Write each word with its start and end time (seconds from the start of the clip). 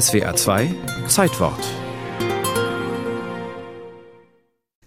SWA 0.00 0.34
2 0.34 0.74
Zeitwort 1.06 1.60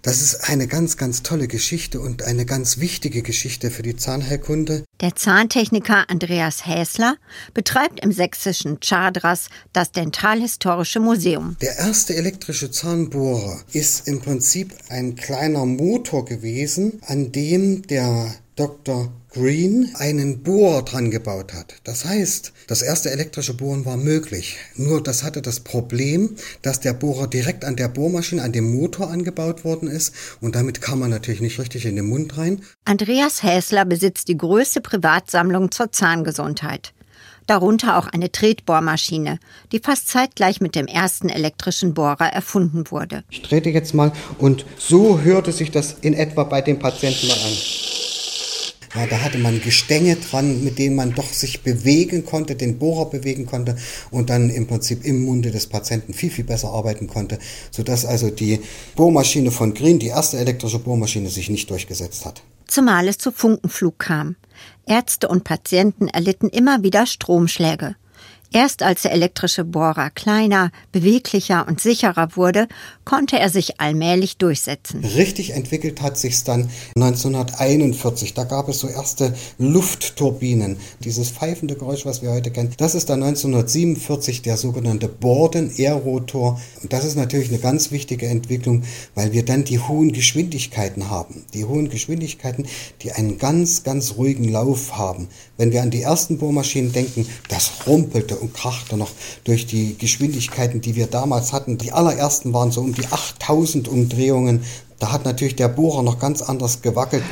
Das 0.02 0.22
ist 0.22 0.50
eine 0.50 0.68
ganz, 0.68 0.98
ganz 0.98 1.24
tolle 1.24 1.48
Geschichte 1.48 2.02
und 2.02 2.24
eine 2.24 2.46
ganz 2.46 2.80
wichtige 2.80 3.22
Geschichte 3.22 3.72
für 3.72 3.84
die 3.84 3.96
Zahnheilkunde. 3.96 4.84
Der 5.00 5.16
Zahntechniker 5.16 6.10
Andreas 6.10 6.66
Häsler 6.66 7.16
betreibt 7.54 8.02
im 8.04 8.12
sächsischen 8.12 8.82
Chadras 8.82 9.48
das 9.72 9.94
Dentalhistorische 9.94 11.00
Museum. 11.00 11.56
Der 11.62 11.78
erste 11.78 12.14
elektrische 12.14 12.70
Zahnbohrer 12.70 13.62
ist 13.72 14.10
im 14.10 14.20
Prinzip 14.20 14.74
ein 14.90 15.16
kleiner 15.16 15.66
Motor 15.66 16.26
gewesen, 16.26 17.02
an 17.06 17.32
dem 17.32 17.88
der 17.88 18.36
Dr. 18.58 19.12
Green 19.32 19.92
einen 20.00 20.42
Bohrer 20.42 20.82
dran 20.82 21.12
gebaut 21.12 21.54
hat. 21.54 21.76
Das 21.84 22.06
heißt, 22.06 22.54
das 22.66 22.82
erste 22.82 23.12
elektrische 23.12 23.54
Bohren 23.54 23.86
war 23.86 23.98
möglich. 23.98 24.58
Nur 24.76 25.04
das 25.04 25.22
hatte 25.22 25.44
das 25.44 25.60
Problem, 25.60 26.36
dass 26.64 26.80
der 26.80 26.94
Bohrer 26.94 27.28
direkt 27.28 27.64
an 27.64 27.76
der 27.76 27.88
Bohrmaschine, 27.88 28.42
an 28.42 28.54
dem 28.54 28.76
Motor 28.76 29.12
angebaut 29.12 29.64
worden 29.64 29.88
ist 29.88 30.16
und 30.42 30.56
damit 30.56 30.82
kam 30.82 30.98
man 31.00 31.12
natürlich 31.12 31.40
nicht 31.40 31.60
richtig 31.60 31.86
in 31.86 31.98
den 31.98 32.10
Mund 32.10 32.36
rein. 32.40 32.64
Andreas 32.84 33.44
Häsler 33.44 33.86
besitzt 33.86 34.28
die 34.28 34.38
größte 34.38 34.82
Privatsammlung 34.82 35.70
zur 35.70 35.92
Zahngesundheit. 35.92 36.94
Darunter 37.46 37.98
auch 37.98 38.08
eine 38.08 38.32
Tretbohrmaschine, 38.32 39.40
die 39.72 39.80
fast 39.80 40.10
zeitgleich 40.10 40.62
mit 40.62 40.74
dem 40.74 40.88
ersten 40.88 41.30
elektrischen 41.30 41.94
Bohrer 41.94 42.34
erfunden 42.34 42.90
wurde. 42.90 43.24
Ich 43.30 43.44
trete 43.44 43.70
jetzt 43.70 43.94
mal 43.94 44.12
und 44.40 44.66
so 44.78 45.22
hörte 45.22 45.52
sich 45.52 45.70
das 45.70 45.96
in 46.02 46.14
etwa 46.14 46.44
bei 46.44 46.62
den 46.62 46.80
Patienten 46.80 47.28
mal 47.28 47.36
an. 47.36 47.77
Ja, 48.96 49.06
da 49.06 49.22
hatte 49.22 49.38
man 49.38 49.62
Gestänge 49.62 50.16
dran, 50.16 50.64
mit 50.64 50.80
denen 50.80 50.96
man 50.96 51.14
doch 51.14 51.32
sich 51.32 51.62
bewegen 51.62 52.26
konnte, 52.26 52.56
den 52.56 52.80
Bohrer 52.80 53.10
bewegen 53.10 53.46
konnte 53.46 53.76
und 54.12 54.30
dann 54.30 54.50
im 54.50 54.68
Prinzip 54.68 55.06
im 55.06 55.24
Munde 55.24 55.52
des 55.52 55.68
Patienten 55.68 56.14
viel, 56.14 56.30
viel 56.30 56.46
besser 56.46 56.70
arbeiten 56.70 57.08
konnte, 57.08 57.38
sodass 57.72 58.06
also 58.06 58.30
die 58.30 58.62
Bohrmaschine 58.96 59.52
von 59.52 59.74
Green, 59.74 60.00
die 60.00 60.08
erste 60.08 60.38
elektrische 60.38 60.80
Bohrmaschine, 60.80 61.30
sich 61.30 61.50
nicht 61.50 61.70
durchgesetzt 61.70 62.26
hat. 62.26 62.42
Zumal 62.68 63.08
es 63.08 63.18
zu 63.18 63.32
Funkenflug 63.32 64.00
kam. 64.00 64.36
Ärzte 64.86 65.28
und 65.28 65.44
Patienten 65.44 66.08
erlitten 66.08 66.50
immer 66.50 66.84
wieder 66.84 67.06
Stromschläge. 67.06 67.96
Erst 68.54 68.82
als 68.82 69.02
der 69.02 69.12
elektrische 69.12 69.66
Bohrer 69.66 70.10
kleiner, 70.10 70.72
beweglicher 70.94 71.68
und 71.68 71.82
sicherer 71.82 72.30
wurde, 72.36 72.68
konnte 73.04 73.38
er 73.38 73.50
sich 73.50 73.82
allmählich 73.82 74.38
durchsetzen. 74.38 75.04
Richtig 75.04 75.52
entwickelt 75.52 76.02
hat 76.02 76.18
sich's 76.18 76.44
dann 76.46 76.70
1941. 76.96 78.34
Da 78.34 78.46
gab 78.46 78.70
es 78.70 78.80
so 78.80 78.88
erste 78.88 79.34
Luftturbinen. 79.58 80.78
Dieses 81.04 81.30
pfeifende 81.32 81.76
Geräusch, 81.76 82.06
was 82.06 82.22
wir 82.22 82.32
heute 82.32 82.52
kennen, 82.52 82.74
das 82.78 82.96
ist 82.96 83.10
dann 83.10 83.22
1947 83.22 84.42
der 84.44 84.56
sogenannte 84.56 85.10
Borden-Aerotor. 85.10 86.60
Das 86.84 87.04
ist 87.04 87.16
natürlich 87.16 87.50
eine 87.50 87.60
ganz 87.60 87.92
wichtige 87.92 88.28
Entwicklung, 88.28 88.84
weil 89.14 89.34
wir 89.34 89.44
dann 89.44 89.66
die 89.66 89.80
hohen 89.80 90.14
Geschwindigkeiten 90.14 91.10
haben. 91.10 91.46
Die 91.54 91.66
hohen 91.66 91.90
Geschwindigkeiten, 91.90 92.66
die 93.02 93.12
einen 93.12 93.38
ganz, 93.38 93.84
ganz 93.84 94.16
ruhigen 94.16 94.50
Lauf 94.50 94.98
haben. 94.98 95.28
Wenn 95.58 95.72
wir 95.72 95.82
an 95.82 95.92
die 95.92 96.02
ersten 96.02 96.38
Bohrmaschinen 96.38 96.94
denken, 96.94 97.28
das 97.50 97.72
rumpelte 97.88 98.37
und 98.38 98.54
krachte 98.54 98.98
noch 98.98 99.10
durch 99.44 99.66
die 99.66 99.98
Geschwindigkeiten, 99.98 100.82
die 100.82 100.96
wir 100.96 101.08
damals 101.08 101.54
hatten. 101.54 101.78
Die 101.78 101.92
allerersten 101.92 102.54
waren 102.54 102.72
so 102.72 102.82
um 102.82 102.94
die 102.94 103.06
8000 103.06 103.88
Umdrehungen. 103.88 104.64
Da 105.00 105.12
hat 105.12 105.26
natürlich 105.26 105.56
der 105.56 105.68
Bohrer 105.68 106.04
noch 106.04 106.20
ganz 106.20 106.42
anders 106.42 106.82
gewackelt. 106.82 107.24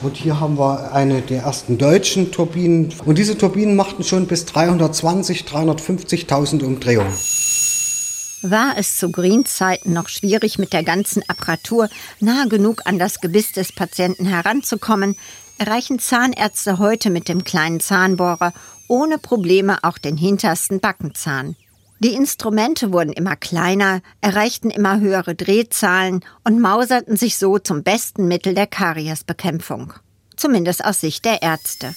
Und 0.00 0.16
hier 0.16 0.38
haben 0.38 0.58
wir 0.58 0.92
eine 0.92 1.22
der 1.22 1.42
ersten 1.42 1.76
deutschen 1.76 2.30
Turbinen. 2.30 2.94
Und 3.04 3.18
diese 3.18 3.36
Turbinen 3.36 3.74
machten 3.74 4.04
schon 4.04 4.26
bis 4.26 4.44
320, 4.46 5.42
350.000 5.42 6.62
Umdrehungen. 6.62 7.12
War 8.42 8.74
es 8.78 8.98
zu 8.98 9.10
Green-Zeiten 9.10 9.92
noch 9.92 10.08
schwierig, 10.08 10.58
mit 10.58 10.72
der 10.72 10.84
ganzen 10.84 11.28
Apparatur 11.28 11.88
nah 12.20 12.44
genug 12.44 12.82
an 12.84 13.00
das 13.00 13.20
Gebiss 13.20 13.50
des 13.50 13.72
Patienten 13.72 14.26
heranzukommen, 14.26 15.16
erreichen 15.58 15.98
Zahnärzte 15.98 16.78
heute 16.78 17.10
mit 17.10 17.28
dem 17.28 17.42
kleinen 17.42 17.80
Zahnbohrer 17.80 18.52
ohne 18.88 19.18
Probleme 19.18 19.78
auch 19.82 19.98
den 19.98 20.16
hintersten 20.16 20.80
Backenzahn. 20.80 21.56
Die 22.00 22.14
Instrumente 22.14 22.92
wurden 22.92 23.12
immer 23.12 23.34
kleiner, 23.34 24.02
erreichten 24.20 24.70
immer 24.70 25.00
höhere 25.00 25.34
Drehzahlen 25.34 26.24
und 26.44 26.60
mauserten 26.60 27.16
sich 27.16 27.36
so 27.38 27.58
zum 27.58 27.82
besten 27.82 28.28
Mittel 28.28 28.54
der 28.54 28.68
Kariesbekämpfung. 28.68 29.94
Zumindest 30.36 30.84
aus 30.84 31.00
Sicht 31.00 31.24
der 31.24 31.42
Ärzte. 31.42 31.94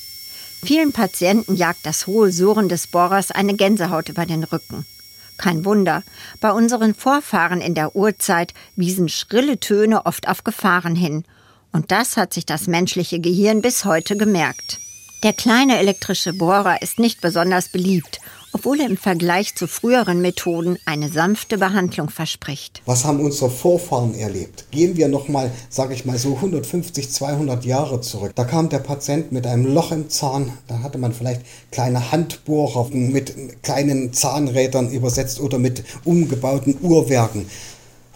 Vielen 0.63 0.91
Patienten 0.91 1.55
jagt 1.55 1.85
das 1.85 2.07
hohe 2.07 2.31
Surren 2.31 2.67
des 2.67 2.87
Bohrers 2.87 3.31
eine 3.31 3.55
Gänsehaut 3.55 4.09
über 4.09 4.25
den 4.25 4.43
Rücken. 4.43 4.85
Kein 5.37 5.65
Wunder, 5.65 6.03
bei 6.39 6.51
unseren 6.51 6.93
Vorfahren 6.93 7.61
in 7.61 7.73
der 7.73 7.95
Urzeit 7.95 8.53
wiesen 8.75 9.09
schrille 9.09 9.59
Töne 9.59 10.05
oft 10.05 10.27
auf 10.27 10.43
Gefahren 10.43 10.95
hin. 10.95 11.23
Und 11.71 11.91
das 11.91 12.17
hat 12.17 12.33
sich 12.33 12.45
das 12.45 12.67
menschliche 12.67 13.19
Gehirn 13.19 13.61
bis 13.61 13.85
heute 13.85 14.17
gemerkt. 14.17 14.79
Der 15.23 15.33
kleine 15.33 15.77
elektrische 15.77 16.33
Bohrer 16.33 16.81
ist 16.81 16.97
nicht 16.97 17.21
besonders 17.21 17.69
beliebt, 17.69 18.19
obwohl 18.53 18.79
er 18.79 18.87
im 18.87 18.97
Vergleich 18.97 19.53
zu 19.53 19.67
früheren 19.67 20.19
Methoden 20.19 20.79
eine 20.85 21.09
sanfte 21.09 21.59
Behandlung 21.59 22.09
verspricht. 22.09 22.81
Was 22.87 23.05
haben 23.05 23.19
unsere 23.19 23.51
Vorfahren 23.51 24.15
erlebt? 24.15 24.65
Gehen 24.71 24.97
wir 24.97 25.07
noch 25.09 25.27
mal, 25.27 25.51
sage 25.69 25.93
ich 25.93 26.05
mal 26.05 26.17
so 26.17 26.37
150, 26.37 27.11
200 27.11 27.63
Jahre 27.65 28.01
zurück. 28.01 28.31
Da 28.33 28.45
kam 28.45 28.69
der 28.69 28.79
Patient 28.79 29.31
mit 29.31 29.45
einem 29.45 29.71
Loch 29.71 29.91
im 29.91 30.09
Zahn, 30.09 30.57
da 30.67 30.79
hatte 30.79 30.97
man 30.97 31.13
vielleicht 31.13 31.43
kleine 31.69 32.11
Handbohrer 32.11 32.89
mit 32.89 33.61
kleinen 33.61 34.13
Zahnrädern 34.13 34.89
übersetzt 34.89 35.39
oder 35.39 35.59
mit 35.59 35.83
umgebauten 36.03 36.79
Uhrwerken. 36.81 37.45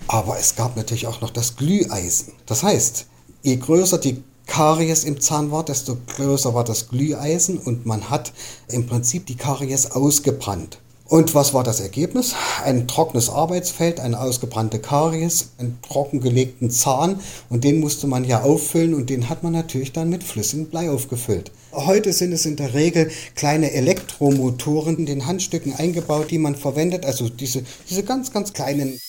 Aber 0.08 0.40
es 0.40 0.56
gab 0.56 0.76
natürlich 0.76 1.06
auch 1.06 1.22
noch 1.22 1.30
das 1.30 1.56
Glüheisen. 1.56 2.34
Das 2.48 2.64
heißt, 2.64 3.06
je 3.44 3.58
größer 3.58 4.00
die 4.00 4.24
Karies 4.46 5.04
im 5.04 5.20
Zahn 5.20 5.52
war, 5.52 5.66
desto 5.66 5.98
größer 6.16 6.54
war 6.54 6.64
das 6.64 6.90
Glüheisen 6.90 7.58
und 7.58 7.86
man 7.86 8.10
hat 8.10 8.34
im 8.68 8.88
Prinzip 8.88 9.26
die 9.26 9.36
Karies 9.36 9.92
ausgebrannt. 9.92 10.80
Und 11.08 11.36
was 11.36 11.54
war 11.54 11.64
das 11.64 11.82
Ergebnis? 11.82 12.34
Ein 12.64 12.88
trockenes 12.88 13.30
Arbeitsfeld, 13.30 14.00
eine 14.00 14.20
ausgebrannte 14.20 14.80
Karies, 14.80 15.50
einen 15.60 15.78
trockengelegten 15.84 16.72
Zahn 16.72 17.20
und 17.50 17.64
den 17.64 17.80
musste 17.80 18.08
man 18.08 18.24
ja 18.24 18.42
auffüllen 18.42 18.96
und 18.96 19.12
den 19.12 19.30
hat 19.30 19.44
man 19.44 19.54
natürlich 19.54 19.92
dann 19.92 20.10
mit 20.10 20.24
flüssigem 20.24 20.66
Blei 20.66 20.90
aufgefüllt. 20.90 21.52
Heute 21.72 22.12
sind 22.12 22.32
es 22.32 22.48
in 22.48 22.56
der 22.56 22.74
Regel 22.74 23.12
kleine 23.36 23.72
Elektromotoren 23.72 24.98
in 24.98 25.06
den 25.06 25.28
Handstücken 25.28 25.76
eingebaut, 25.76 26.32
die 26.32 26.40
man 26.40 26.56
verwendet, 26.56 27.06
also 27.06 27.30
diese, 27.30 27.64
diese 27.88 28.02
ganz, 28.02 28.34
ganz 28.34 28.54
kleinen 28.54 29.00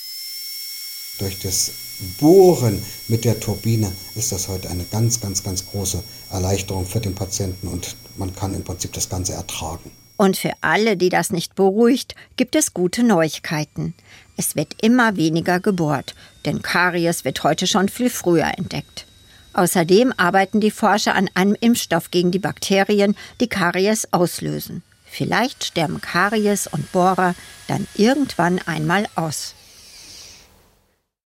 durch 1.18 1.40
das 1.40 1.72
Bohren 2.20 2.82
mit 3.08 3.24
der 3.24 3.40
Turbine 3.40 3.90
ist 4.14 4.32
das 4.32 4.48
heute 4.48 4.68
eine 4.68 4.84
ganz, 4.84 5.20
ganz, 5.20 5.42
ganz 5.42 5.66
große 5.66 6.02
Erleichterung 6.30 6.86
für 6.86 7.00
den 7.00 7.14
Patienten 7.14 7.68
und 7.68 7.96
man 8.16 8.34
kann 8.34 8.54
im 8.54 8.64
Prinzip 8.64 8.92
das 8.92 9.08
Ganze 9.08 9.32
ertragen. 9.32 9.90
Und 10.18 10.36
für 10.36 10.52
alle, 10.62 10.96
die 10.96 11.08
das 11.08 11.30
nicht 11.30 11.54
beruhigt, 11.54 12.14
gibt 12.36 12.56
es 12.56 12.74
gute 12.74 13.02
Neuigkeiten. 13.02 13.94
Es 14.36 14.56
wird 14.56 14.82
immer 14.82 15.16
weniger 15.16 15.60
gebohrt, 15.60 16.14
denn 16.44 16.62
Karies 16.62 17.24
wird 17.24 17.42
heute 17.44 17.66
schon 17.66 17.88
viel 17.88 18.10
früher 18.10 18.52
entdeckt. 18.56 19.06
Außerdem 19.52 20.12
arbeiten 20.16 20.60
die 20.60 20.70
Forscher 20.70 21.14
an 21.14 21.30
einem 21.34 21.56
Impfstoff 21.58 22.10
gegen 22.10 22.30
die 22.30 22.38
Bakterien, 22.38 23.16
die 23.40 23.48
Karies 23.48 24.12
auslösen. 24.12 24.82
Vielleicht 25.06 25.64
sterben 25.64 26.00
Karies 26.02 26.66
und 26.66 26.92
Bohrer 26.92 27.34
dann 27.68 27.86
irgendwann 27.94 28.58
einmal 28.66 29.06
aus. 29.14 29.54